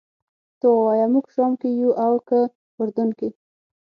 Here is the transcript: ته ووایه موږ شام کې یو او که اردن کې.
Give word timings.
ته 0.59 0.65
ووایه 0.73 1.07
موږ 1.13 1.25
شام 1.35 1.51
کې 1.59 1.69
یو 1.79 1.91
او 2.05 2.13
که 2.27 2.39
اردن 2.81 3.09
کې. 3.17 3.29